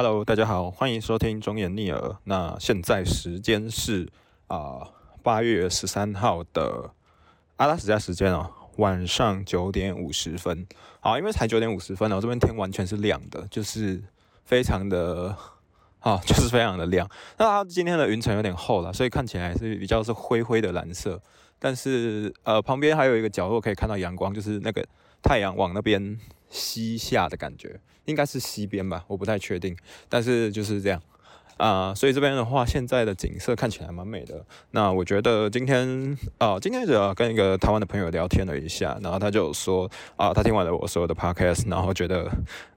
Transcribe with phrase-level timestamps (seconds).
[0.00, 2.16] Hello，大家好，欢迎收听中眼逆耳。
[2.22, 4.08] 那现在时间是
[4.46, 4.88] 啊
[5.24, 6.92] 八月十三号的
[7.56, 10.64] 阿拉斯加时间哦，晚上九点五十分。
[11.00, 14.00] 好，因为才九点五十分哦，这边天完全是亮的，就是
[14.44, 15.36] 非常的
[15.98, 17.10] 啊， 就是非常的亮。
[17.36, 21.20] 那它今天的云层有点厚了，所以看起来是比较是灰灰的蓝色。
[21.58, 24.86] 但是呃，旁边还有一个角落可以看到阳光，就是那个
[25.20, 26.20] 太阳往那边。
[26.50, 27.78] 西下的感觉，
[28.08, 29.76] 应该是西边吧，我不太确定，
[30.08, 31.00] 但是就是这样
[31.58, 34.44] 啊，所以这边的话，现在的景色看起来蛮美的。
[34.70, 42.30] 那我觉得今天啊，今天主要跟一个台湾的朋友聊天了一下，然后他就说啊，他听完了我所有的 podcast，然后觉得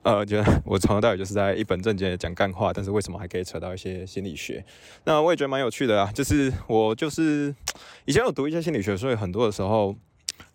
[0.04, 4.66] 呃，觉得我从头到尾就是在一本正经的讲干话，但是为什么还可以扯到一些心理学？
[5.06, 7.56] 那我也觉得蛮有趣的啊，就是我就是
[8.06, 9.96] 以前有读一些心理学，所以很多的时候。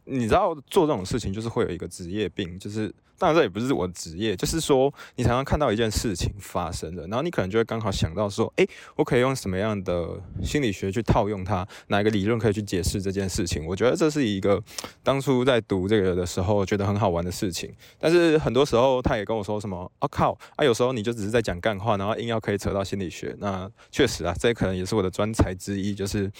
[0.06, 10.08] 你知道做这种事情就是会有一个职业病，就是当然这也不是我的职业，就是说你常常看到一件事情发生了，然后你可能就会刚好想到说，诶，我可以用什么样的
[10.42, 13.66] 心理学去套用它，哪一个理论可以去解释这件事情？
[13.66, 14.62] 我觉得这是一个
[15.02, 17.74] 当初在读这个的时候觉得很好玩的事情。
[17.98, 26.30] 但是很多时候他也跟我说什么，啊靠，啊有时候你就只是在讲干话，然后硬要可以扯到心理学，那确实啊，这可能也是我的专才之一，就是。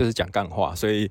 [0.00, 1.06] 就是讲干话，所以，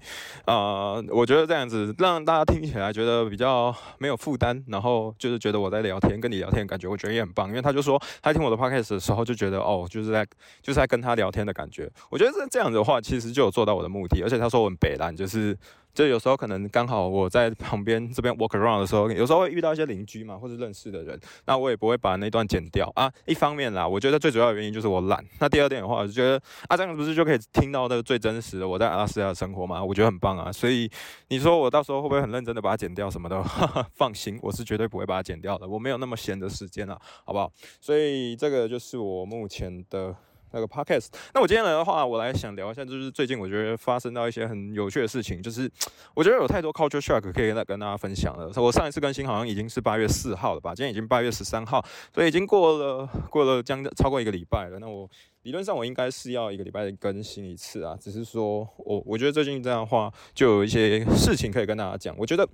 [0.45, 7.49] 啊，我觉得这样子让大家听起来觉得比较没有负担，然后就是觉得我在聊天，跟你聊天的感觉，我觉得也很棒。
[7.49, 10.25] 因为他就说他听我的 podcast 的时候就觉得哦，就是在
[10.63, 11.87] 就是在跟他聊天的感觉。
[12.09, 14.23] 我觉得这这样子的话，其实就有做到我的目的。
[14.23, 15.55] 而且他说我很北蓝，就是。
[15.93, 23.11] 就有时候可能刚好我在旁边这边 walk around 的时候，有时候会遇到一些邻居嘛，或者认识的人，那我也不会把那段剪掉啊。
[23.25, 25.23] 一方面啦，我觉得最主要的原因就是我懒。
[25.39, 29.83] 那第二点的话，我就觉得啊，这样不是就可以听到那个最真实的我在阿拉斯加的生活吗？
[29.83, 30.51] 我觉得很棒啊。
[30.51, 30.89] 所以
[31.27, 33.43] 你说我到时候会不会很认真的把它剪掉什么的？
[33.43, 35.67] 哈哈放心，我是绝对不会把它剪掉的。
[35.67, 37.51] 我没有那么闲的时间了，好不好？
[37.81, 40.15] 所以这个就是我目前的。
[40.51, 45.69] 那个 podcast，那我今天来的话，我来想聊一下，就是最近我觉得发生到一些很有趣的事情，就是
[46.15, 48.51] 我觉得有太多 culture shock 可以跟跟大家分享了。
[48.55, 51.83] 我上一次更新好像已经是八月四号了吧，今天已经八月十三号，
[52.13, 54.79] 所以已经过了过了将超过一个礼拜了。
[54.79, 55.09] 那我
[55.43, 62.15] 理论上我应该是要一个礼拜更新一次啊，只是说我我觉得最近这样的话，就有一些事情可以跟大家讲。
[62.17, 62.47] 我觉得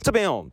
[0.00, 0.50] 这边有。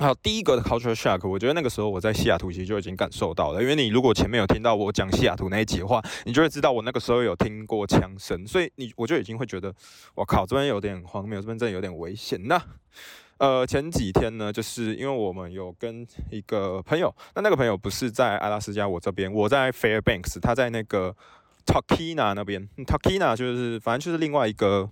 [0.00, 9.74] 好，第一个的 culture shock，我觉得那个时候我在西雅图其实就已经感受到了，因为你如果前面有听到我讲西雅图那一集话，你就会知道我那个时候有听过枪声，所以你我就已经会觉得，
[10.14, 12.40] 我靠，这边有点荒谬，这边真的有点危险。
[12.44, 12.62] 那
[13.38, 21.12] 呃前几天呢，就是因为我们有跟一个朋友，那那个朋友不是在阿拉斯加我这边，我在 Fairbanks，他在那个
[21.66, 24.88] Talkeetna 那边，Talkeetna 就是反正就是另外一个。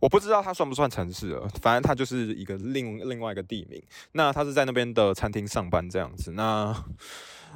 [0.00, 3.80] 我不知道它算不算城市了，反正它就是一个另另外一个地名。
[4.12, 6.32] 那他是在那边的餐厅上班这样子。
[6.32, 6.74] 那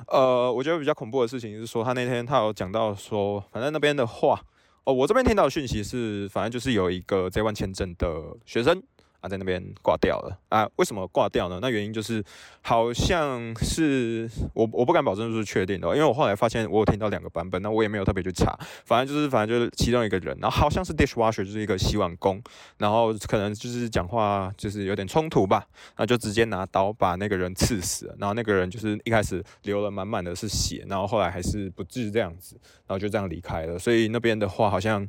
[0.09, 4.41] 呃，我觉得比较恐怖的事情是说，他那天他有讲到说，反正那边的话，
[4.85, 8.83] 哦，我这边听到的讯息是，反正就是有一个 J one 签证的学生。
[9.25, 10.69] 他在那边挂掉了啊？
[10.77, 11.59] 为什么挂掉呢？
[11.63, 12.23] 那原因就是
[12.61, 18.55] 好像是我我不敢保证是确定的，因为我后来发现我有听到两个版本，那我也没有特别去查，
[18.85, 22.39] 反正就是反正就是其中一个人，然后好像是 dishwasher 就是一个洗碗工，
[22.77, 25.65] 然后可能就是讲话就是有点冲突吧，
[25.97, 35.09] 那就直接拿刀把那个人刺死了，然后那个人就是一开始流了满满的是血，然后后来还是不治这样子，然后就这样离开了，所以那边的话好像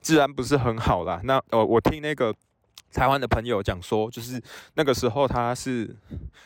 [0.00, 1.20] 治安不是很好啦。
[1.24, 2.32] 那呃我听那个。
[2.92, 4.40] 台湾的朋友讲说，就是
[4.74, 5.94] 那个时候他是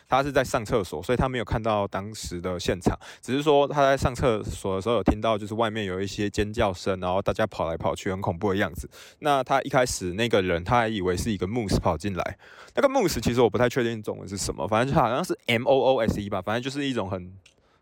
[0.08, 8.90] 他是在上厕所，所以他没有看到当时的现场，只是说他在上厕所的时候有听到，就是外面有一些尖叫声，然后大家跑来跑去，很恐怖的样子。
[9.20, 12.38] 那他一开始那个人他还以为是一个 moose 跑进来，
[12.74, 17.32] 那个 moose 其实我不太确定中文是什么，反正就好像是 m o o s e 吧，反正就是一种很。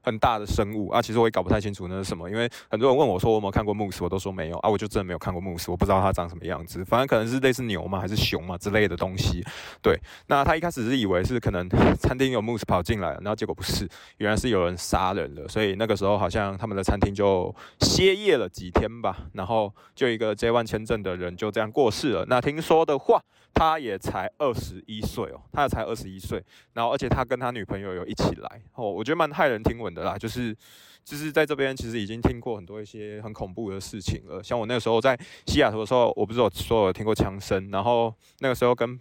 [0.09, 9.45] 很大的生物啊，其实我也搞不太清楚那是什么，因为很多人问我说我有没有看过慕斯，我都说没有啊，我就真的没有看过慕斯，我不知道它长什么样子，反正可能是类似牛嘛，还是熊嘛之类的东西。
[9.83, 11.69] 对，那他一开始是以为是可能
[12.01, 22.25] 餐厅有慕斯跑进来，然后结果不是，原来是有人杀人了，所以那个时候好像他们的餐厅就歇业了几天吧，然后就一个 J one 签证的人就这样过世了。
[22.29, 23.23] 那听说的话，
[23.53, 26.43] 他也才二十一岁哦，他也才二十一岁，
[26.73, 29.89] 然后而且他跟他女朋友有一起来哦，我觉得蛮骇人听闻。
[29.89, 30.55] 的啦，就是
[31.03, 34.43] 就是在这边，其实已经听过很多一些很恐怖的事情了。
[34.45, 39.01] 像我那个时候在西雅图的时候，我不是有说有听过枪声，然后那个时候跟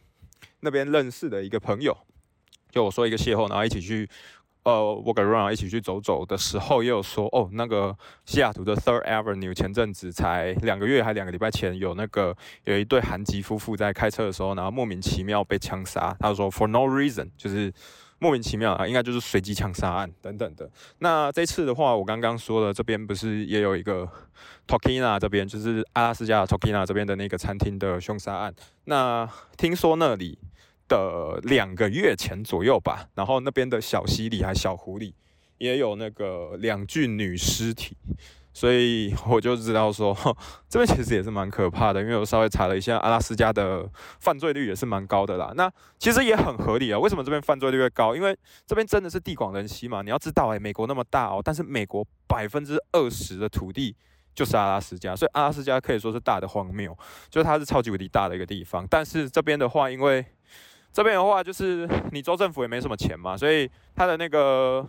[0.61, 1.95] 那边认识的一个朋友，
[2.71, 4.09] 就我说一个邂逅，然后一起去
[4.69, 12.35] 呃我跟 Ron 一起去走走的时候，也有说哦，那个西雅图的 Third Avenue 前阵子才两个月还两个礼拜前，有那个
[12.65, 16.15] 有一对韩籍夫妇在开车的时候，然后莫名其妙被枪杀。
[16.19, 17.73] 他说 For no reason，就是。
[18.19, 20.67] 莫名其妙啊，应该就是随机枪杀案等等的。
[20.97, 24.09] 那这次的话，我刚刚说了，这边不是也有一个
[24.67, 28.51] Tokina 这边，就是阿拉斯加 Tokina 这边的那个餐厅的凶杀案。
[28.85, 30.35] 那听说那里
[30.87, 35.13] 的两个月前左右吧，然后那边的小溪里还小湖里
[35.57, 37.95] 也有那个两具女尸体。
[38.53, 40.17] 所以我就知道说，
[40.67, 43.87] 这边其实也是蛮可怕的，因为我稍微查了一下，阿拉斯加的
[44.19, 45.53] 犯罪率也是蛮高的啦。
[45.55, 48.15] 那其实也很合理啊，为什么这边犯罪率会高？
[48.15, 48.35] 因为
[48.65, 50.01] 这边真的是地广人稀嘛。
[50.01, 53.95] 你要知道，哎，美国那么大哦，但是美国百分之二十的土地
[54.33, 56.97] 就是阿拉斯加，所以阿拉斯加可以说是大的荒谬，
[57.29, 58.87] 就是它是超级无敌大的一个地方。
[58.89, 60.25] 但是这边的话，因为
[60.97, 64.83] 这边的话就是你州政府也没什么钱嘛，所以他的那个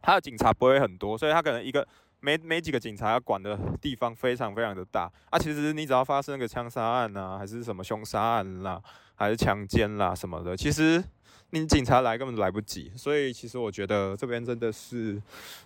[0.00, 1.86] 他的警察不会很多，所以他可能一个。
[2.18, 5.38] 没没几个警察管的地方非常非常的大啊！
[5.38, 8.82] 其实你只要发生个枪杀案呐，还是什么凶杀案啦，
[9.14, 11.04] 还是强奸啦什么的，其实
[11.50, 12.90] 你警察来根本来不及。
[12.96, 15.20] 所以其实我觉得这边真的是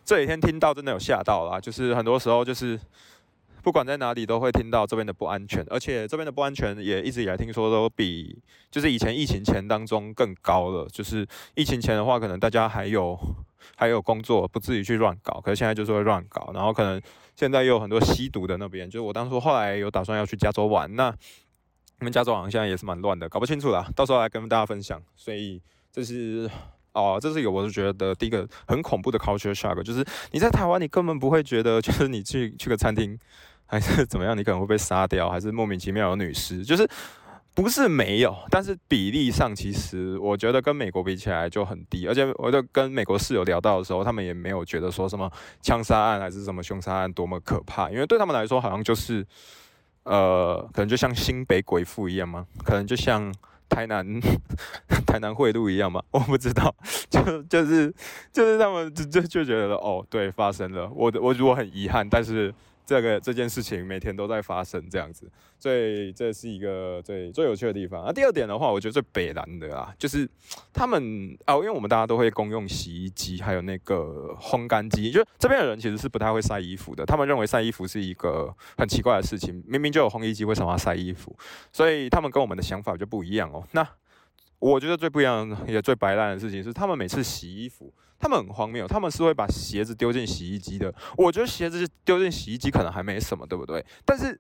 [0.05, 2.79] 这几天听到真的有吓到啦，就是很多时候就是
[3.63, 8.39] 不管在哪里都会听到这边的不安全，而且这边的不安全也一直以来听说都比
[8.71, 10.87] 就是以前疫情前当中更高了。
[10.93, 13.19] 就是疫情前的话，可能大家还有。
[13.77, 17.01] 还有工作不至于去乱搞，可是现在就是会乱搞，然后可能
[17.37, 21.11] 现在又有很多吸毒的那边，就是我当初后来有打算要去加州玩，那
[21.99, 25.01] 你们加州好像也是蛮乱的，搞不清楚啦，到时候来跟大家分享。
[25.15, 25.61] 所以
[25.93, 26.51] 这是
[26.93, 30.03] 哦，这是一个我是觉得第一个很恐怖的 culture shock，就是
[30.33, 33.19] 你在台湾你根本不会觉得，就是你去去个餐厅
[33.71, 36.87] 还是 怎么样，你可能会被杀掉，还是莫名其妙有女尸，就是。
[37.53, 45.31] 不是没有，但是比例上其实我觉得跟美国比起来就很低，而且我就跟美国室友聊到的时候，他们也没有觉得说什么
[45.61, 49.27] 枪杀案还是什么凶杀案多么可怕，因为对他们来说好像就是
[50.05, 52.47] 呃，可能就像新北鬼父一样吗？
[52.65, 53.35] 可能就像
[53.69, 54.07] 台南
[55.05, 56.01] 台南贿赂一样吗？
[56.13, 56.73] 我不知道，
[57.11, 57.93] 就就是
[58.33, 62.55] 就是他们就就就觉得哦，对，发生了，我我我很遗憾，但是。
[62.91, 68.03] 这个这件事情每天都在发生，这样子，所以这是一个最最有趣的地方。
[68.05, 70.29] 那第二点的话，我觉得最北南的啊，就是
[70.73, 71.01] 他们
[71.45, 77.07] 啊，因为我们大家都会公用洗衣机，还有那个烘干机，就这边的人其实是不太会晒衣服的。
[77.07, 81.37] 他们认为晒衣服是一个很奇怪的事情，明明就有烘衣机，为什么要晒衣服？
[81.73, 83.65] 所以他们跟我们的想法就不一样哦。
[83.71, 83.89] 那
[84.61, 87.93] 我觉得最不一样也最白烂的事情是，他们每次洗衣服。
[88.23, 90.95] 他们很荒谬，他们是会把鞋子丢进洗衣机的。
[91.17, 93.83] 我觉得鞋子丢进洗衣机可能还没什么，对不对？
[94.05, 94.39] 但是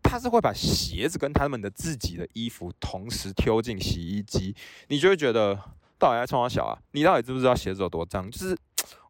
[0.00, 4.54] 他是会把鞋子跟他们的自己的衣服同时丢进洗衣机，
[4.86, 5.56] 你就会觉得
[5.98, 6.78] 到底在冲我小啊？
[6.92, 8.30] 你到底知不知道鞋子有多脏？
[8.30, 8.56] 就是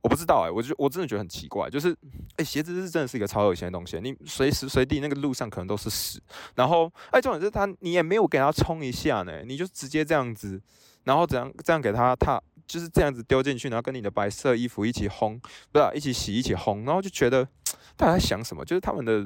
[0.02, 1.96] 我不知道哎，我就我真的觉得很奇怪，就是
[2.36, 6.20] 哎，鞋子是真的是一个超恶心的东西，你随时随地那个路上可能都是屎，
[6.54, 10.60] 然后哎，重点是他你也没有给他冲一下呢，你就直接这样子，
[11.04, 12.40] 然后怎样这样给他他。
[12.66, 15.38] 就是这样子丢进去，然后跟你的白色衣服一起烘，
[15.70, 17.46] 不是一起洗一起烘，然后就觉得
[17.96, 18.64] 大家在想什么？
[18.64, 19.24] 就是他们的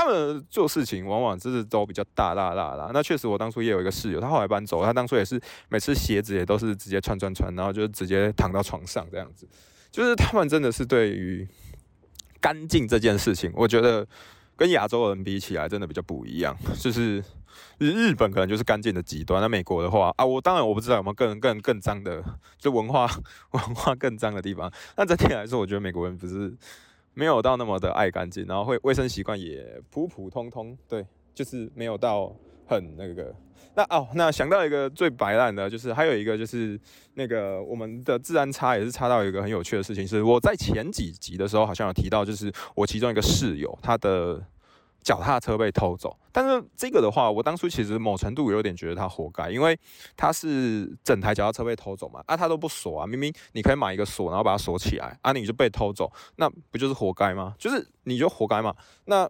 [0.00, 2.90] 他们做事情往往就是都比较大大大啦。
[2.94, 5.38] 那确实，我当初也有一个室友，他后来搬走，他当初也是
[5.68, 9.46] 每次鞋子也都是直接穿穿穿，然后就直接躺到床上这样子。
[9.90, 11.46] 就是他们真的是对于
[12.40, 14.06] 干净这件事情，我觉得
[14.56, 16.56] 跟亚洲人比起来，真的比较不一样。
[16.78, 17.22] 就是
[17.76, 22.24] 日本可能就是干净的极端，那美国的话啊，我当然我不知道有没有更更更脏的，
[22.58, 23.06] 就文化
[23.52, 24.72] 文化更脏的地方。
[24.96, 26.56] 那整体来说，我觉得美国人不是
[27.20, 32.34] 没有到那么的爱干净，然后会卫生习惯也普普通通，对，就是没有到
[32.66, 33.34] 很那个。
[33.74, 36.80] 那哦，那想到一个最白烂的，就是还有一个就是
[37.12, 44.42] 那个我们的治安差也是差到一个很有趣的事情，是我在前几集的时候好像有提到，就是我其中一个室友他的。
[45.02, 49.78] 脚踏车被偷走，但是这个的话，我当初其实某程度有点觉得他活该，因为
[50.16, 57.54] 他是整台脚踏车被偷走嘛，啊，他都不锁啊，明明你可以买一个锁，然后把它锁起来，啊，你就被偷走，那不就是活该吗？
[57.58, 58.74] 就是你就活该嘛。
[59.06, 59.28] 那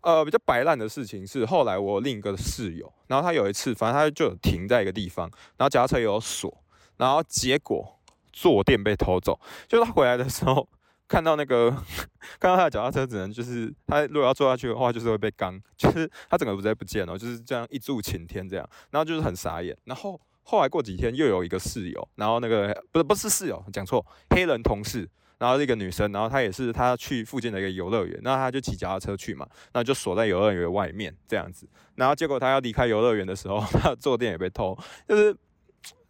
[0.00, 6.52] 呃，比较白烂的事情是，后来我另一个室友，然后他有一次，反正他就停在一个地方，然后脚踏车也有锁，
[6.96, 7.98] 然后结果
[8.32, 9.38] 坐垫被偷走，
[9.68, 10.68] 就是他回来的时候。
[11.08, 11.70] 看到那个，
[12.38, 19.76] 看到他的脚踏车，只能就是他如果要坐下去的话，就是会被刚， 就是他整个不在不见了，就是这样一柱擎天这样，然后就是很傻眼。
[19.84, 34.76] 然后后来过几天又有一个室友，然后那个不是不是室友，讲错，黑人同事，然后一个女生，然后她也是她去附近的一个游乐园，那她就骑脚踏车去嘛，那就锁在游乐园外面这样子，然后结果她要离开游乐园的时候， 她的坐垫也被偷，
[35.08, 35.34] 就是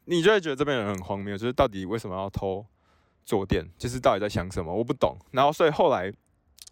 [0.07, 2.67] 你就会觉得这边人很荒谬，就是到底为什么要偷？
[3.29, 5.15] 坐垫就是到底在想什么，我不懂。
[5.33, 6.11] 然后所以后来，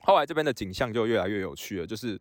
[0.00, 1.86] 后来这边的景象就越来越有趣了。
[1.86, 2.18] 就是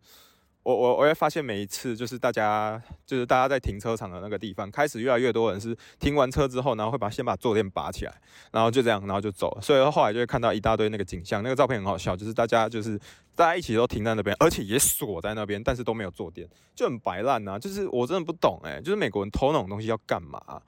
[0.61, 8.13] 我我我会发现每一次就是大家就是大家在停车场的那个地方，开始越来越多人是停完车之后，然后会把先把坐垫拔起来，
[8.51, 9.61] 然后就这样，然后就走了。
[9.61, 12.99] 所以后来就会看到一大堆那个景象，那个照片很好笑，就是大家就是
[13.37, 17.57] 大家一起都停在那边，而且也锁在那边，但是都没有坐垫，就很白烂呐。
[17.57, 20.61] 就是我真的不懂哎，就是美国人偷那种东西要干嘛？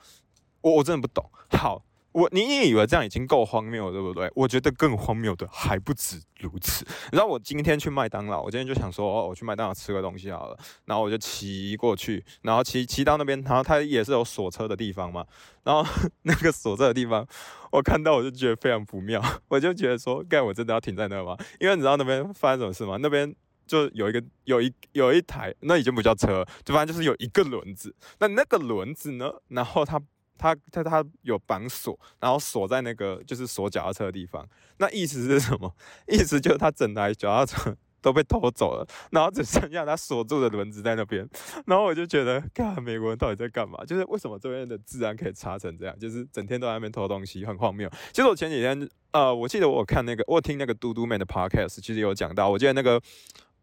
[0.61, 1.29] 我我真的不懂。
[1.51, 1.83] 好。
[2.17, 4.27] 我你也以为这样已经够荒谬了，对不对？
[4.33, 6.83] 我觉得更荒谬的还不止如此。
[7.05, 10.57] 你知道我今天去麦当劳，我今天就想说，哦，我去麦当劳吃个东西好了。
[10.85, 15.23] 然后我就骑过去，然后骑骑到那边，然后它也是有锁车的地方嘛。
[15.63, 15.87] 然后
[16.23, 17.23] 那个锁车的地方，
[17.71, 21.37] 我看到我就觉得非常不妙， 我就觉得说，干我真的要停在那吗？
[21.59, 22.97] 因为你知道那边发生什么事吗？
[22.99, 23.31] 那边
[23.67, 27.95] 就有一个有一有一台，那已经不叫车，就反正就是有一个轮子。
[28.17, 29.31] 那那个轮子呢？
[29.49, 30.01] 然后它。
[30.37, 34.47] 他他他有绑锁，然后锁在那个就是锁脚踏车的地方。
[34.77, 35.73] 那意思是什么？
[36.07, 41.27] 意思就是他整台脚踏车 都被偷走了，然后只剩下他锁住的轮子在那边。
[41.65, 43.83] 然后我就觉得，看美国人到底在干嘛？
[43.83, 45.97] 就是为什么这边的治安可以差成这样？
[45.99, 47.89] 就是整天都在那边偷东西，很荒谬。
[48.13, 53.01] 其实我前几天，呃，我记得我看那个，我听那个嘟嘟妹的 podcast，其实有讲到，我记得那个。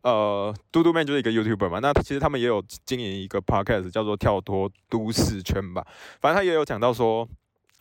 [0.04, 5.82] 呃，嘟嘟妹就是一个 YouTuber 嘛，那其实他们也有经营一个 Podcast，叫做跳脱都市圈吧。
[6.20, 7.26] 反正他也有讲到说，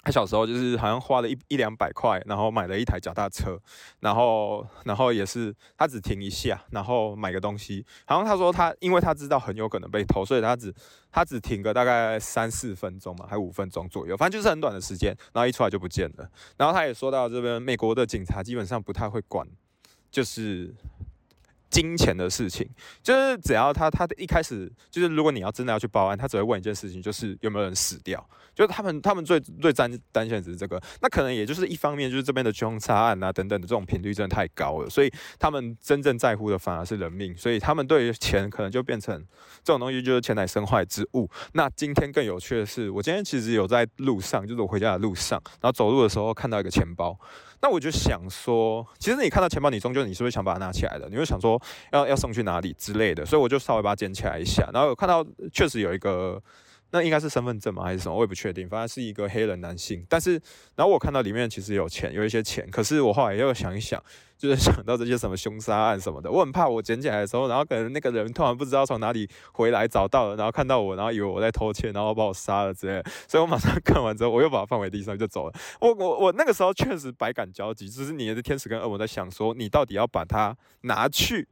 [0.03, 3.59] 他小时候就是好像花了一一两百块，然后买了一台脚踏车，
[3.99, 7.85] 然后然后也是他只停一下，然后买个东西。
[8.05, 10.73] 好像他说他因为他知道很有可能被偷，所以他只
[11.11, 16.29] 他只停个大概三四分钟嘛，还五分钟左右，反正就是很短的时间，然后一出来就不见了。
[16.55, 19.45] 然后他也说到这边，美国的警察基本上不太会管，
[20.09, 20.73] 就是。
[21.73, 22.69] 金钱的事情，
[23.01, 28.23] 就是只要他他一开始就是，如果你要真的要去报案，他只会问一件事情，就是有没有人死掉。
[28.53, 39.19] 就是他们他们最最担担心的只是这个，那可能也就是一方面，就是这边的凶杀案啊等等的这种频率真的太高了，所以他们真正在乎的反而是人命，所以他们对于钱可能就变成
[39.63, 41.27] 这种东西就是钱乃身外之物。
[41.53, 47.19] 那今天更有趣的是，我今天其实有在路上，就是我回家的路上，然后走路的时候看到一个钱包。
[47.63, 51.09] 那我就想说，其实你看到钱包，你终究你是不是想把它拿起来的？
[51.09, 51.59] 你会想说
[51.91, 56.39] 要要送去哪里之类的，所以我就稍微把它捡起来一下，然后看到确实有一个。
[56.93, 58.15] 那应该是身份证吗，还是什么？
[58.15, 58.69] 我也不确定。
[58.69, 60.33] 反正是一个黑人男性，但是，
[60.75, 62.69] 然后我看到里面其实有钱，有一些钱。
[62.69, 63.99] 可是我后来又想一想，
[64.37, 73.01] 就是想到这些什么凶杀案什么的，我很怕我捡起来的时候，然后可能那个人突然不知道从哪里回来找到了，然后看到我，然后以为我在偷窃，然后把我杀了之类。
[73.27, 75.53] 所以我马上看完之后，我又把它放回地上就走了。
[75.81, 81.47] 我我我那个时候确实百感交集，只是你的天使跟恶魔在想说，你到底要把它拿去。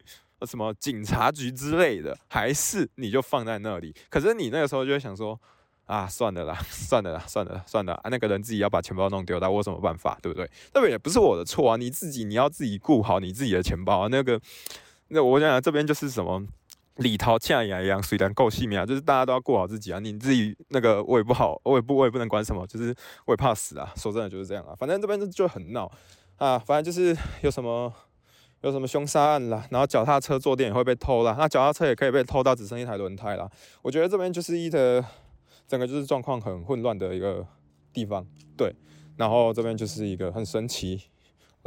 [0.45, 3.93] 什么警察局之类的，还是你就放在那里？
[4.09, 5.39] 可是你那个时候就会想说，
[5.85, 8.09] 啊，算了啦， 算了啦，算了，算了啊！
[8.09, 10.49] 那个人自己要把钱包弄丢，那我有什么办法，对不对？
[10.73, 14.07] 那也不是我的错啊，你自己你要自己顾好你自己的钱包啊。
[14.09, 14.39] 那个，
[15.09, 16.41] 那我想想，这边就是什么
[16.95, 19.99] 李涛欠牙一样，虽然够细密啊，就是大家都要顾好自己啊。
[19.99, 22.95] 你自己那个我也不好，我也不我也不能管什么，就是
[23.25, 23.91] 我也怕死啊。
[23.97, 25.91] 说真的就是这样啊，反正这边就就很闹
[26.37, 27.93] 啊，反正就是有什么。
[28.61, 33.49] 有什么凶杀案啦，然后脚踏车坐垫也会被偷啦，那脚踏车也可以被偷到只剩一台轮胎啦。
[33.81, 35.03] 我觉得这边就是一的
[35.67, 37.45] 整个就是状况很混乱的一个
[37.91, 38.25] 地方，
[38.55, 38.75] 对。
[39.17, 40.99] 然后这边就是一个很神奇，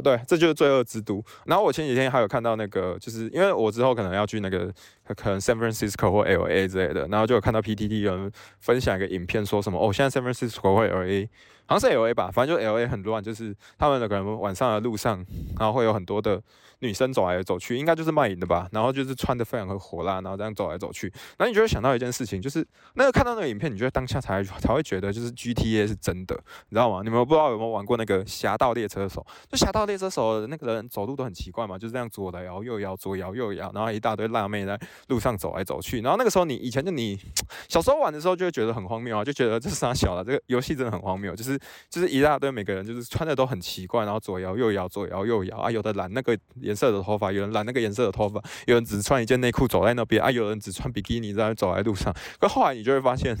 [0.03, 1.23] 对，这就是罪恶之都。
[1.45, 4.73] 然后我前几天还有看到那个，就是因为我之后可能要去那个
[5.13, 11.27] 可能 San Francisco 或 LA 之类的，然后就有看到 PTT 有人分享一个影片，说什么哦，现在 San Francisco 或 LA。
[11.67, 15.25] 好像是 L A 吧，反正就 L A 很乱，就是他们的可能晚上的路上，
[15.57, 16.39] 然后会有很多的
[16.77, 18.69] 女生走来走去，应该就是卖淫的吧。
[18.71, 21.11] 然后就是穿的非常的火辣，然后这样走来走去。
[21.39, 26.35] 然后你就会想到一件事情，就是那个看到那个影片，你觉得当下才才会觉得就是 G T A 是真的，
[26.69, 27.01] 你知道吗？
[27.03, 29.25] 你们不知道有没有玩过那个侠盗猎车手？
[29.49, 36.01] 就侠盗猎车手那个人走路都很奇怪嘛，就是这样左摇右摇，左摇右摇，然后一大堆辣妹在路上走来走去。
[36.01, 37.19] 然后那个时候你以前就你
[37.69, 41.59] 小时候玩的时候就会觉得很荒谬啊，就觉得这是啥小了，这个游戏真的很荒谬，就是。
[41.89, 52.13] 就是一大堆每个人就是穿的都很奇怪，然后左摇右摇，左摇右摇啊，有的染那个颜色的头发，有人染那个颜色的头发，有人只穿一件内裤走在那边啊，有人只穿比基尼在走在路上。
[52.39, 53.35] 可后来你就会发现，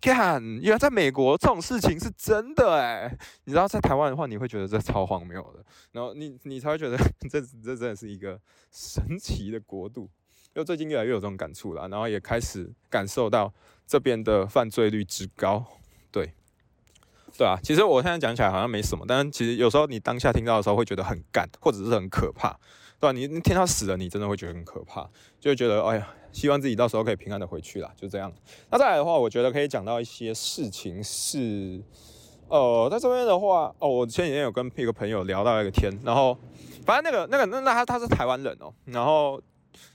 [0.00, 3.16] 看，原来在美国这种事情是真的哎。
[3.44, 6.96] 你知道在台湾的话，你会觉得这超荒谬的，然后你你才会觉得
[7.30, 8.40] 这这真的是一个
[8.72, 10.10] 神奇的国度。
[10.54, 13.52] 因为最近越来越有这种感触了，然后也开始感受到
[13.86, 15.64] 这边的犯罪率之高，
[16.10, 16.32] 对。
[17.38, 22.50] 对啊，其实我现在讲起来好像没什么，但其实有时候你当下听到的时候会觉得很干，或者是很可怕，
[23.00, 23.12] 对吧？
[23.12, 25.08] 你听到死了，你真的会觉得很可怕，
[25.40, 28.30] 就会觉得哎呀，希望自己到时候可以平安的回去啦，就这样。
[28.70, 31.82] 那再来的话，我觉得可以讲到一些事情是，
[32.48, 36.36] 呃，在这边的话，哦，我前几天有跟一个朋友聊到一个天，然后
[36.84, 39.40] 反正那个那个那那他他是台湾人哦，然后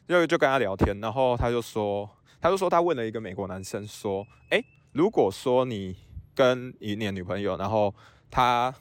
[0.08, 5.96] 就就跟他聊天，然后他就说，他就说他问了一个美国男生说，诶，如果说你
[6.34, 7.94] 跟你的女朋友，然后
[8.30, 8.74] 他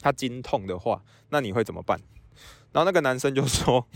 [0.00, 2.00] 他经痛的话，那你会怎么办？
[2.72, 3.86] 然后那个男生就说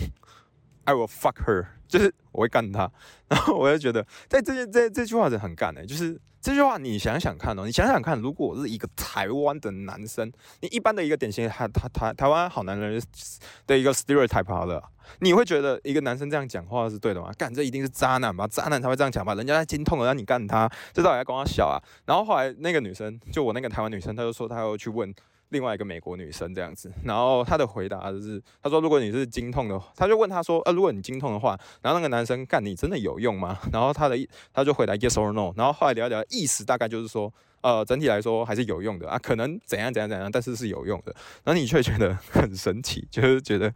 [0.84, 2.90] ，I will fuck her，就是我会干他。
[3.28, 13.02] 然后我就觉得，在这这这句话是很干的，就是这句话你想想看哦，你想想看，如果我是一个台湾的男生，你一般的一个典型台台台台湾好男人
[13.66, 17.32] 的一个 stereotype 好了，你会觉得一个男生这样讲话是对的吗？
[17.38, 18.46] 干这一定是渣男吧？
[18.46, 19.34] 渣男才会这样讲吧？
[19.34, 21.80] 人家在精痛了让你干他，这到底在跟我小啊？
[22.04, 25.14] 然后后来那个女生，就我那个台湾女生，她就说她要去问。
[25.54, 33.56] 另外一个美国女生这样子，然后她的回答就是，她说如果你是经痛的，她就问他说，呃，如果你经痛的话，然后那个男生干你真的有用吗？
[33.72, 34.18] 然后他的
[34.52, 37.32] 他就回答 yes or no，然后后来聊一聊，意思大概就是说，
[37.62, 41.14] 呃，整体来说还是有用的啊，可能怎样怎样怎样，但是是有用的。
[41.44, 43.72] 然后你却觉得很神奇，就是觉得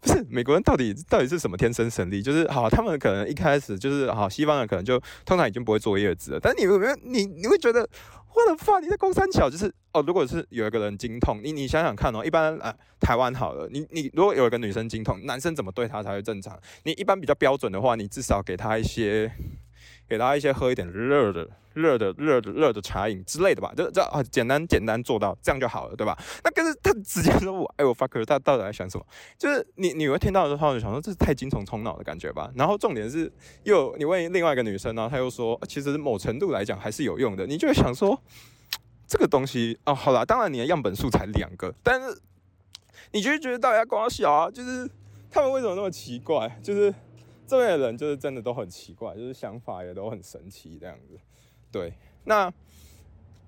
[0.00, 2.20] 不是美国人到底到底是什么天生神力？
[2.22, 7.88] 就是好，他们可能一开始就是好，西方人可能就通常已经不会坐月子了，但你有没有你你会觉得？
[8.34, 16.58] 我的发，你在公三桥就是如果是有一个人经痛，你你想想看哦，一般啊台湾好了，你你如果有一个女生经痛，男生怎么对她才会正常？
[16.84, 19.30] 你一般比较标准的话，你至少给她一些。
[20.08, 26.16] 给他一些喝一点热的、热的、热的、热的茶饮之类的吧，就这啊，简单简单做到这样就好了，对吧？
[26.42, 29.04] 那可是他直接说我，哎我 fuck，他到底在想什么？
[29.36, 32.50] 就是你你会听到的时候就想说这是太精虫充脑的感觉吧？
[32.56, 33.30] 然后重点是
[33.64, 38.18] 又你问另外一个女生呢，她又说其实某程度来讲还是有用的，你就会想说
[39.08, 42.20] 这个东西哦，好了，当然你的样本数才两个，但是
[43.12, 44.88] 你就会觉得大家光小啊，就是
[45.30, 46.60] 他们为什么那么奇怪？
[46.62, 46.94] 就是。
[47.50, 51.18] 这边的人就是真的都很奇怪，就是想法也都很神奇这样子。
[51.72, 51.90] 对，
[52.24, 52.52] 那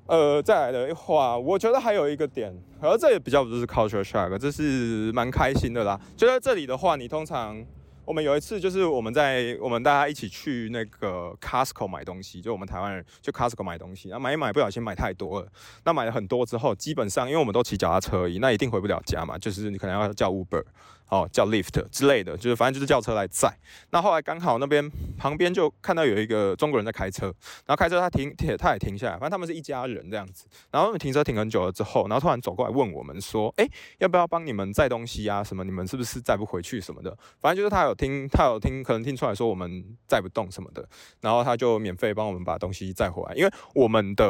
[0.07, 2.51] 呃再来的话，我觉得还有一个点，
[2.81, 6.01] 而这也比较不是 culture shock，这是蛮开心的啦。
[6.17, 7.63] 就在这里的话，你通常。
[8.11, 15.47] 我们有一次就是我们在我们大家一起去那个 Costco 买东西，就我们台湾人去 Costco 买东西，然后买一买不小心买太多了，
[15.85, 20.65] 那买了很多之后，基本上因为我们都骑脚踏车而已，那一定回不了家嘛，就是你可能要叫 Uber，
[21.11, 23.55] 哦叫 lift 之类的，就是反正就是叫车来载。
[23.91, 27.27] 那后来刚好那边旁边就看到有一个中国人在开车，
[27.67, 33.69] 然后开车他停停他也停下来，反正他们是一家人这样子，然后停车停很久了之后，然后突然走过来问我们说，哎，
[33.99, 35.45] 要不要帮你们载东西啊？
[35.45, 37.17] 什么你们是不是载不回去什么的？
[37.41, 37.95] 反正就是他有。
[38.01, 40.89] 听他有听，可能听出来说我们载不动什么的，
[41.21, 43.35] 然后他就免费帮我们把东西载回来。
[43.35, 44.25] 因为我们的，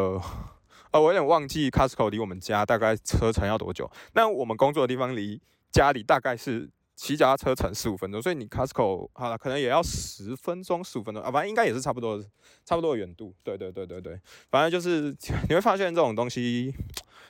[0.90, 3.88] 呃，我有点忘记 Costco 离我们家大概车程要多久。
[4.14, 12.22] 那我们工作的地方离家里大概是骑脚踏车程十五分钟，所以你 Costco 好了，可能也要十分钟、十五分钟啊，反正应该也是差不多，
[12.64, 13.34] 差不多的远度。
[13.42, 15.14] 对对对对对，反正就是
[15.48, 16.74] 你会发现这种东西，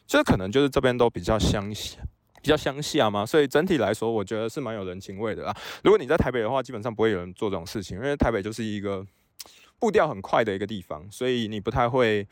[0.06, 1.98] 就是可能就是这边都比较相像。
[2.42, 5.54] 比较乡下嘛，所以整体来说，我觉得是蛮有人情味的啦。
[5.84, 9.06] 如果你在台北的话，基本上不会有人做这种事情，因为台北就是一个
[9.78, 12.26] 步调很快的一个地方，所以你不太会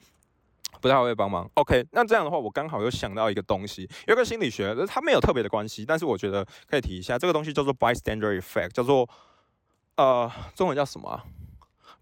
[0.80, 1.50] 不太会帮忙。
[1.54, 7.18] OK，那这样的话，我刚好又想到一个东西，有个心理学，它没有特别的关系，但是我觉得可以提一下。
[7.18, 9.08] 这个东西叫做 bystander effect，叫做
[9.96, 11.22] 呃，中文叫什么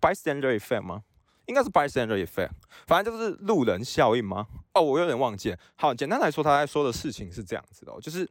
[0.00, 1.02] ？bystander effect 吗？
[1.46, 2.50] 应该是 bystander effect，
[2.86, 4.46] 反正就是路人效应吗？
[4.74, 5.54] 哦，我有点忘记。
[5.76, 8.28] 好，简单来说，他在说的事情是这样子的，就是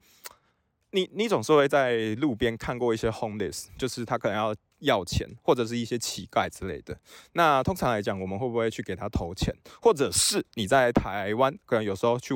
[0.92, 6.98] 你你总是会在路边看过一些 homeless，就是他可能要要钱，或者是一些乞丐之类的。
[7.34, 9.54] 那通常来讲，我们会不会去给他投钱？
[9.82, 12.34] 或者是你在台湾，可能有时候去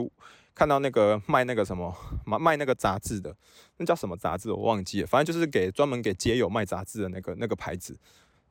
[0.54, 3.36] 看到那个卖那个什么卖卖那个杂志的，
[3.78, 4.52] 那叫什么杂志？
[4.52, 5.08] 我忘记了。
[5.08, 7.98] 反正就是给专门给街友卖杂志的那个那个牌子。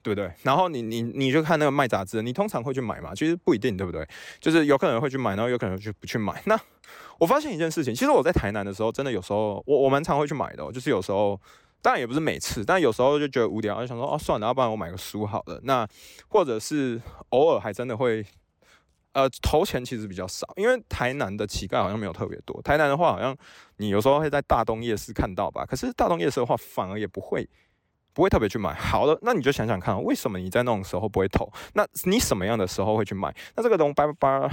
[0.00, 0.32] 对不对？
[0.44, 3.12] 然后你你你就看那个卖杂志，你通常会去买吗？
[3.14, 4.06] 其实不一定，对不对？
[4.40, 6.40] 就是有可能会去买，然后有可能就不去买。
[6.46, 6.58] 那
[7.18, 11.38] 我发现一件事情，其实我在台南的时候，真的有时候我我蛮常会去买的，就是有时候
[11.82, 15.60] 当然也不是每次，但有时候就觉得无聊，就想说哦算了，要不然我买个书好了。
[15.62, 15.86] 那
[16.28, 18.24] 或者是偶尔还真的会
[19.12, 22.60] 呃投钱，其实比较少，因为台南的乞丐好像没有特别多。
[22.62, 23.36] 台南的话，好像
[23.76, 27.48] 你有时候会在大东夜市看到吧，可是大东夜市的话，反而也不会。
[28.14, 31.48] 不会特别去买，好了，那你就想想看，为什么你在那种时候不会投？
[31.74, 33.32] 那你什么样的时候会去买？
[33.54, 34.50] 那这个东巴巴，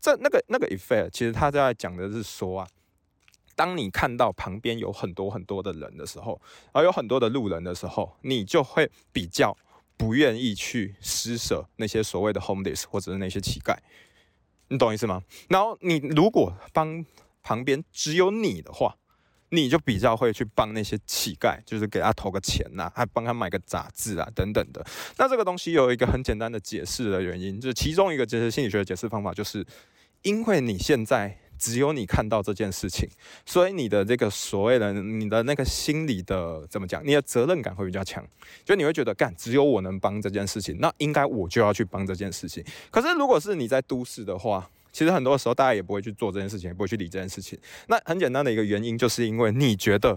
[0.00, 2.66] 这那个那个 effect，其实他在讲的是说啊，
[3.56, 6.40] 当你看到旁边有很多很多的人的时候，
[6.72, 9.56] 而有很多的路人的时候，你就会比较
[9.96, 13.76] 不愿意去施舍那些所谓的 homeless 或者是那些乞丐，
[14.68, 15.22] 你懂意思吗？
[15.48, 17.04] 然后你如果帮
[17.42, 18.96] 旁边只有你的话。
[19.50, 24.84] 你就比较会去帮那些乞丐，就是给他投个钱呐，还帮他买个杂志啊，等等的。
[25.16, 29.64] 那这个东西有一个很简单的解释的原因，就是其中一个就是心理学的解释方法，就是
[30.22, 33.08] 因为你现在只有你看到这件事情，
[33.46, 38.26] 所以你的这个所谓的你的那个心理的怎么讲，你的责任感会比较强，
[38.64, 42.64] 就你会觉得干只有我能帮这件事情，那应该我就要去帮这件事情。
[42.90, 47.58] 可是如果是你在都市的话，其实很多时候大家也不会去做这件事情，也不会去理这件事情。
[47.88, 50.16] 那很简单的一个原因，就是因为你觉得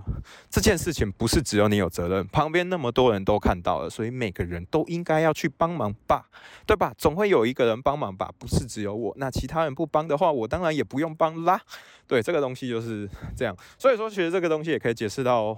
[0.52, 6.30] 这件事情不是只有你有责任，旁边那么多人都看到了，所以每个人都应该要去帮忙吧，
[6.68, 6.94] 对吧？
[6.96, 9.12] 总会有一个人帮忙吧，不是只有我。
[9.18, 11.60] 那其他人不帮的话，我当然也不用帮啦。
[12.06, 13.58] 对，这个东西就是这样。
[13.80, 15.58] 所以说，其实这个东西也可以解释到，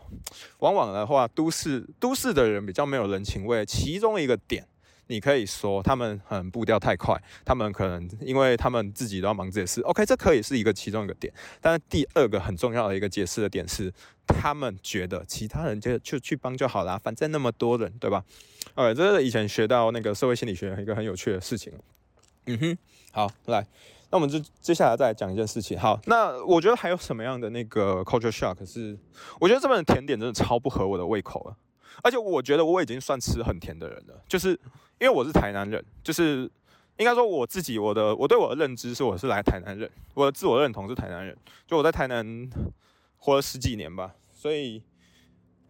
[0.59, 4.65] 往往的话，都市都市的人比较没有人情味，其中一个点。
[5.09, 9.81] 你可以说他们很步调太快，他们可能因为他们自己都要忙这些事。
[9.81, 11.33] OK，这可以是一个其中一个点。
[11.59, 13.91] 但是第二个很重要的一个解释的点是，
[14.27, 18.23] 他们觉得其他人就就去帮就好啦，反正那么多人，对吧？
[18.75, 21.73] 呃，这是以前学到那个社会心理学一个很有趣的事情。
[22.45, 22.77] 嗯哼，
[23.11, 23.65] 好，来，
[24.11, 25.77] 那我们就接下来再讲一件事情。
[25.79, 28.95] 好，那我觉得还有什么样的那个 culture shock 是，
[29.39, 31.57] 我觉得这边的甜点真的超不合我的胃口了。
[32.03, 34.49] 而且我觉得我已经算吃很甜的人了，就是
[34.99, 36.49] 因为我是台南人，就是
[36.97, 41.35] 应该说我自己我的我对我的认知是我是来台南人，我的自我认同是台南人，
[41.67, 42.49] 就我在台南
[43.17, 44.81] 活了十几年吧，所以。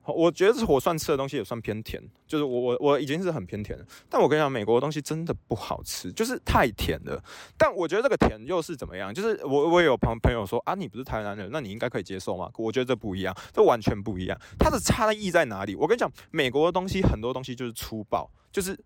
[0.06, 3.86] 我觉得是我算吃的东西也算偏甜，就是我我我已经是很偏甜了。
[4.10, 7.24] 但我跟你讲，美国的东西真的不好吃，就是太甜了。
[7.58, 9.14] 但我觉得这个甜又是怎么样？
[9.14, 12.50] 就是我我有朋朋友说啊，你不是台南人，那你应该可以接受吗？
[12.58, 14.40] 我觉得这不一样，这完全不一样。
[14.58, 15.76] 它的差异在哪里？
[15.76, 18.78] 我跟你讲，美国的东西很多东西就是粗暴，就是。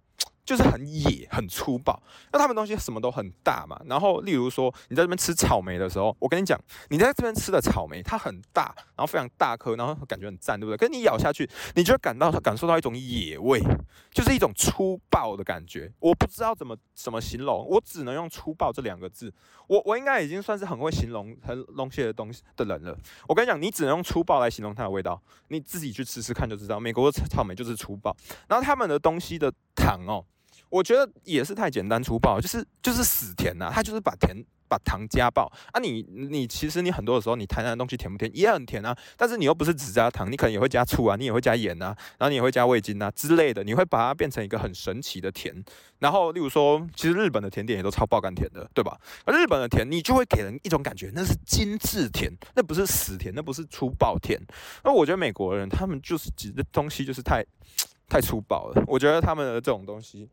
[0.45, 2.01] 就是很野、很粗暴，
[2.31, 3.79] 那他们东西什么都很大嘛。
[3.85, 10.77] 然后，例如说你在这边吃草莓的时候，我跟你讲，你在这边吃的草莓它很大，然后非常大颗，然后感觉很赞，对不对？
[10.77, 13.61] 可是你咬下去，你就感到感受到一种野味，
[14.11, 15.91] 就是一种粗暴的感觉。
[15.99, 19.33] 我不知道怎么怎么形容，我只能用粗暴这两个字。
[19.67, 22.97] 我我应该已经算是很会形容很东西的东西的人了。
[23.27, 26.79] 我跟你讲，你只能用粗暴来形容它的味道，你自己去吃吃看就知道。
[26.79, 28.15] 美国的草莓就是粗暴，
[28.49, 30.25] 然后他们的东西的糖哦。
[30.69, 34.35] 我觉得也是太简单粗暴，就是就是死甜呐，他就是把甜
[34.67, 35.79] 把糖加爆啊！
[35.79, 45.53] 你你其实你很多的时候，你台南的东西甜不甜也很甜啊，但是你又不是只加糖，你可能也会加醋啊，你也会加盐啊，然后你也会加味精啊之类的，你会把它变成一个很神奇的甜。
[45.99, 48.99] 然后例如说，其实日本的甜点也都超爆甘甜的，对吧？
[49.25, 54.41] 而日本的甜，你就会给人一种感觉，那是精致甜，那不是死甜，那不是粗暴甜。
[54.83, 57.45] 那我觉得美国人他们就是几的东西就是太
[58.07, 60.29] 太粗暴了，我觉得他们的这种东西。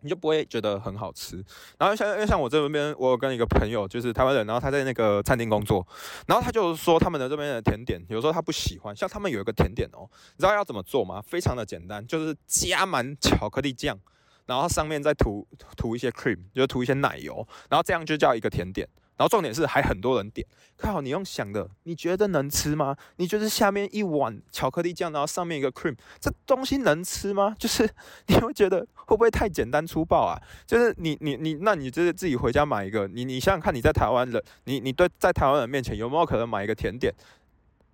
[0.00, 1.42] 你就不会觉得很好吃，
[1.78, 5.82] 然后像因为像我这边，我有跟一个朋友就是台湾人，然后他在那个餐厅工作，
[6.26, 11.22] 然后他就是说他们的这边的甜点，有时候他不喜欢，像他们有一个甜点哦，你知道要怎么做吗？
[11.22, 13.98] 非常的简单，就是加满巧克力酱，
[14.44, 17.36] 然后上面再涂涂一些 cream，就涂一些奶油，
[17.70, 18.86] 然后这样就叫一个甜点。
[19.16, 20.46] 然后重点是还很多人点，
[20.76, 21.00] 靠！
[21.00, 22.96] 你用想的，你觉得能吃吗？
[23.16, 27.54] 你觉得下面一碗巧克力酱，然后上面一个 cream，这东西能吃吗？
[27.58, 27.88] 就是
[28.26, 30.40] 你会觉得会不会太简单粗暴啊？
[30.66, 37.12] 就是你你你，那你就是自己回家买一个，你你想想看，你在台湾人，你你对在台湾人面前有没有可能买一个甜点，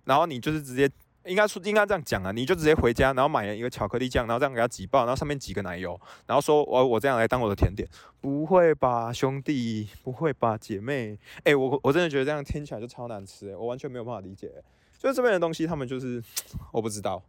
[0.05, 0.89] 然后你就是直接。
[1.25, 7.87] 应该说应该这样讲啊，你就直接回家，然后买了一个巧克力酱，然后这样给它挤爆，然后上面挤个奶油，然后说我我这样来当我的甜点，
[8.19, 14.51] 不会吧，兄弟，不会吧，姐妹， 哎，我我真的觉得这样听起来就超难吃，我完全没有办法理解，
[14.97, 16.23] 就是这边的东西，他们就是
[16.71, 17.21] 我不知道，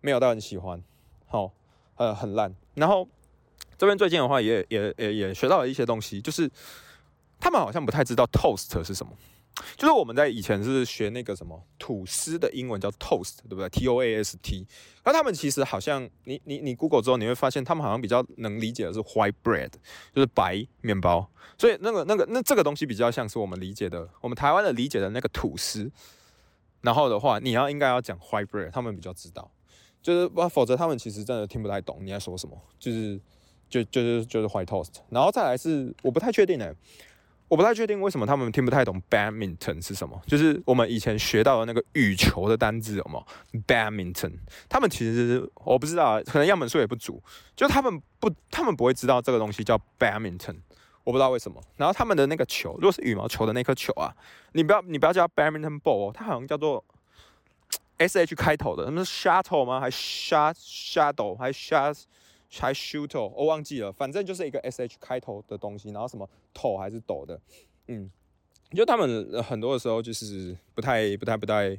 [0.00, 0.82] 没有到很喜欢，
[1.26, 1.52] 好，
[1.96, 2.52] 呃，很烂。
[2.74, 3.08] 然后
[3.78, 6.50] 这边最近的话，也也也也学到了一些东西，就是
[7.38, 9.12] 他们好像不太知道 toast 是什么。
[9.76, 14.66] 就是我们在以前是学那个什么吐司的英文叫 toast，对不对？T O A S T。
[15.04, 19.70] 那他们其实好像，你你你 Google 之后，你会发现他们好像比较能理解的是 white bread，
[20.12, 21.30] 就是白面包。
[21.56, 25.90] 所以那个那个那这个东西比较像是我们理解的，我们台湾的理解的那个吐司。
[26.82, 29.50] 然后的话，你要应该要讲 white bread，他们比较知道。
[30.02, 32.56] 就是不，否则他们其实真的听不太懂你在说什么。
[32.78, 33.18] 就是
[33.68, 34.92] 就就是就是 white toast。
[35.08, 36.72] 然后再来是，我不太确定哎。
[37.48, 43.22] 我不太确定为什么他们听不太懂 badminton 是什么，就是我们以前学到的那个羽球的单字，有吗
[43.66, 44.32] badminton，
[44.68, 47.22] 他们其实我不知道，可能样本数也不足，
[47.54, 50.56] 就他们不，他们不会知道这个东西叫 badminton，
[51.04, 51.62] 我不知道为什么。
[51.76, 54.12] 然后他们的那个球，如果是羽毛球的那颗球啊，
[54.52, 56.84] 你不要你不要叫 badminton ball，哦它好像叫做
[57.98, 59.78] S H 开头的，他们是 shuttle 吗？
[59.78, 62.02] 还 shut shuttle 还 shut？
[62.50, 67.40] 还 shooter，我忘记了，反正就是一个 sh 开头的东西，然后什么头还是抖的，
[67.88, 68.10] 嗯，
[68.72, 71.78] 就他们很多的时候就是不太、不太、不太，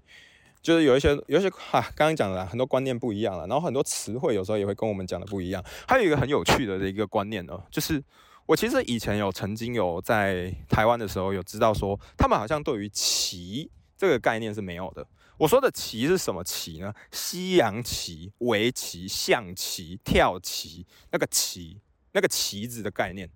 [0.62, 5.64] 就是有一些、有一些哈，刚刚讲的很多观念不一样了，然后很多词汇有时候也会跟我们讲的不一样。
[5.88, 8.04] 还有一个很有趣的一个观念呢，就是
[8.46, 15.06] 我其实以前有曾经有在台湾的时候有知道说，他们好像对于棋这个概念是没有的。
[15.38, 16.94] 我说的棋是什么棋呢？
[17.12, 21.80] 西洋棋、围棋、象棋、跳棋，那个棋，
[22.12, 23.30] 那个棋子的概念，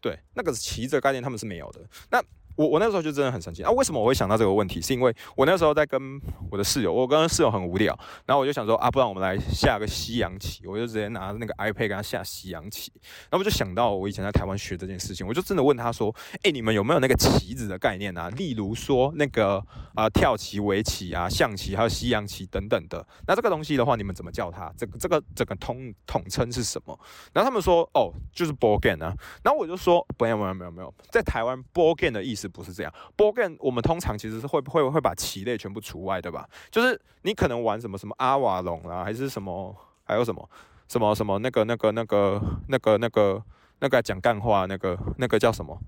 [0.00, 1.80] 对，那个棋子的概念他们是没有的。
[2.10, 2.22] 那
[2.58, 3.70] 我我那时候就真的很生气啊！
[3.70, 4.80] 为什么我会想到这个问题？
[4.82, 12.90] 是因为我那时候在跟我的室友，我跟室友很无聊，然后我就想说啊，不然我们来下个西洋棋，我就直接拿那个 iPad 跟他下西洋棋。
[13.30, 18.28] 然后我就想到我以前在台湾学这件事情，我就真的问他说：“哎，你们有没有那个棋子的概念啊？
[18.30, 23.06] 例如说那个啊跳棋、围棋啊、象棋还有西洋棋等等的。
[23.28, 24.68] 那这个东西的话，你们怎么叫它？
[24.76, 26.98] 这个这个整个统统称是什么？”
[27.32, 36.48] 然后他们说：“哦，就是 board game 啊。”然后我就说：“没有没有没有没有，在台湾 board game 的意思。”不是这样波艮我们通常其实是会会会把棋类全部除外，对吧？
[36.70, 40.48] 就是你可能玩什么什么阿瓦隆啊，还是什么，还有什么
[40.88, 43.42] 什么什么那个那个那个那个那个
[43.80, 45.78] 那个讲干话那个那个叫什么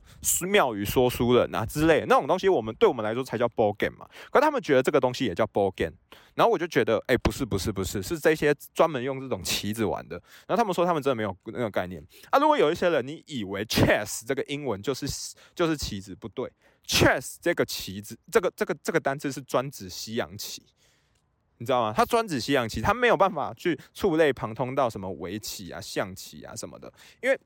[0.49, 4.09] 妙语说书人啊之类的那种东西，我们对我们来说才叫 board game 嘛。
[4.31, 5.97] 可是他们觉得这个东西也叫 board game，
[6.35, 10.17] 然后我就觉得，哎，不是不是不是，是这些专门用这种棋子玩的。
[10.47, 12.39] 然后他们说他们真的没有那个概念啊。
[12.39, 15.07] 如果有一些人你以为 chess 这个英文就是
[15.55, 16.51] 就是棋子，不对。
[16.87, 20.61] chess 这个棋子，这个这个这个单词是专指西洋棋，
[21.59, 21.95] 你知道吗？
[21.97, 26.93] 它专指西洋棋，它没有办法去触类旁通到什么围棋啊、象棋啊什么的。
[27.23, 27.39] 因为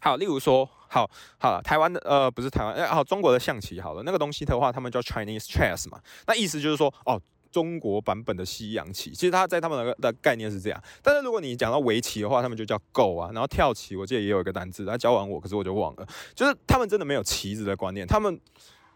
[0.00, 7.20] 好，例如说，好好台湾的呃，不是台湾，哎，好中国的象棋，好了，那个东西的话，他们叫 Chinese chess 嘛，那意思就是说，哦。
[7.52, 10.82] 中国版本的西洋棋，其实它在他们的的概念是这样。
[11.02, 13.30] 但是如果你讲到围棋的话，他们就叫 Go 啊。
[13.32, 16.06] 然后跳棋，我记得也有一个单字，他教完我，可是我就忘了。
[16.34, 18.38] 就是他们真的没有棋子的观念，他们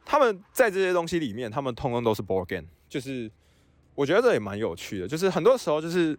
[0.05, 2.67] 他们在这些东西里面，他们通通都是 board game。
[2.87, 3.31] 就是
[3.95, 5.09] 我觉得这也蛮有趣的。
[5.09, 6.19] 就是很多时候，就是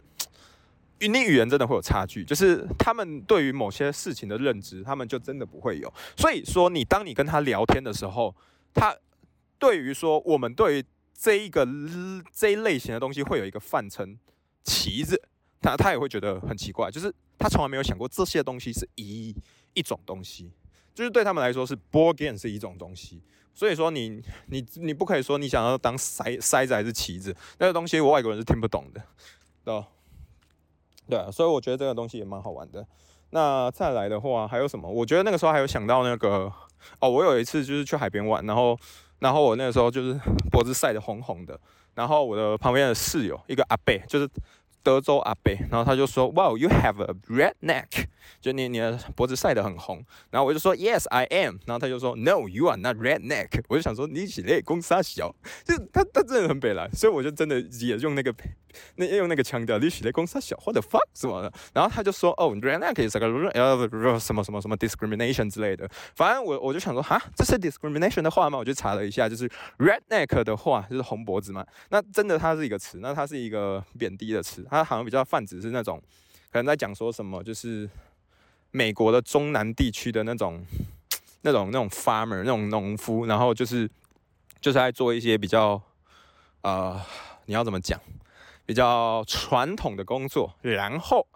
[1.07, 5.91] 你语言真的会有差距，就是他们对于某些事情的认知，他们就真的不会有。
[6.15, 8.35] 所以说，你当你跟他聊天的时候，
[8.73, 8.95] 他
[9.57, 11.67] 对于说我们对于这一个
[12.31, 14.17] 这一类型的东西会有一个泛称
[14.63, 15.21] 旗子，
[15.59, 19.35] 他他也会觉得很奇怪，就是他从来没有想过这些东西是一
[19.73, 20.51] 一种东西，
[20.93, 23.21] 就是对他们来说是 board game 是一种东西，
[23.53, 29.01] 所以说你你你不可以说你想要当塞塞子还是旗子，那个东西我外国人是听不懂的，
[29.63, 29.87] 对吧？
[31.12, 32.88] 对啊，所以我觉得这个东西也蛮好玩的。
[33.32, 34.89] 那再来的话还有什么？
[34.89, 36.50] 我觉得那个时候还有想到那个
[37.02, 38.78] 哦，我有一次就是去海边玩，然后。
[39.19, 40.19] 然后我那个时候就是
[40.52, 41.56] 脖子晒得红红的，
[41.93, 44.28] 然后我的旁边的室友一个阿贝，就是
[44.84, 48.06] 德州阿贝，然后他就说，Wow, you have a red neck，
[48.39, 50.04] 就你你的脖子晒得很红。
[50.30, 51.58] 然后我就说，Yes, I am。
[51.65, 53.62] 然后他就说，No, you are not red neck。
[53.67, 58.34] 我就想说，你起来公杀小，就他他真的很北蓝，所以我就真的也用那个。
[58.96, 68.58] 那用那个腔调，你起来公司小或者 fuck 什么的，然后他就说哦，redneck is 个呃什么什么什么 discrimination 之类的，反正我我就想说哈，这是 discrimination 的话吗？
[68.58, 69.46] 我就查了一下，就是
[69.78, 76.01] redneck 的话就是红脖子嘛，那真的它是一个词，那它是一个贬低的词，他好像比较泛指是那种
[76.49, 77.89] 可能在讲说什么，就是
[78.71, 80.65] 美国的中南地区的那种
[81.41, 83.88] 那种那种 farmer 那种农夫，然后就是
[84.62, 85.81] 就是在做一些比较
[86.62, 86.99] 呃，
[87.45, 87.99] 你要怎么讲？
[88.65, 91.27] 比较传统的工作，然后，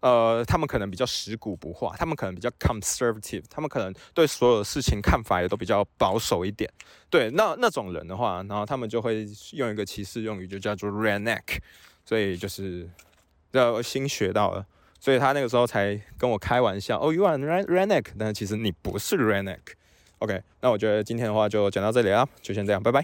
[0.00, 6.72] 呃，他们可能比较食古不化，他们可能比较 conservative，他们可能对所有事情看法也都比较保守一点。
[7.10, 11.58] 对，那那种人的话，然后他们就会用一个歧视用语，就叫做 redneck。
[12.08, 12.88] 所以就是，
[13.50, 14.64] 要新学到了，
[14.98, 19.58] 所以他那个时候才跟我开玩笑，哦，you are redneck，但其实你不是 redneck。
[20.20, 22.96] OK，那我觉得今天的话就讲到这里啊，就先这样，拜拜。